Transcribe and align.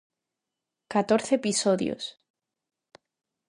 Catorce 0.89 1.31
episodios. 1.35 2.03